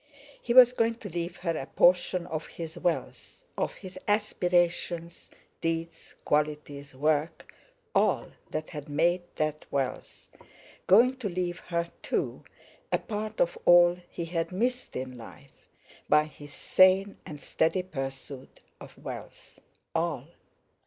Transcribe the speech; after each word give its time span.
He 0.41 0.51
was 0.51 0.73
going 0.73 0.95
to 0.95 1.09
leave 1.09 1.37
her 1.45 1.55
a 1.55 1.67
portion 1.67 2.25
of 2.25 2.47
his 2.47 2.75
wealth, 2.75 3.43
of 3.55 3.75
his 3.75 3.99
aspirations, 4.07 5.29
deeds, 5.61 6.15
qualities, 6.25 6.95
work—all 6.95 8.31
that 8.49 8.71
had 8.71 8.89
made 8.89 9.21
that 9.35 9.67
wealth; 9.71 10.29
going 10.87 11.17
to 11.17 11.29
leave 11.29 11.59
her, 11.59 11.91
too, 12.01 12.43
a 12.91 12.97
part 12.97 13.39
of 13.39 13.59
all 13.65 13.95
he 14.09 14.25
had 14.25 14.51
missed 14.51 14.95
in 14.95 15.19
life, 15.19 15.69
by 16.09 16.23
his 16.25 16.55
sane 16.55 17.17
and 17.23 17.39
steady 17.39 17.83
pursuit 17.83 18.59
of 18.79 18.97
wealth. 18.97 19.59
All! 19.93 20.25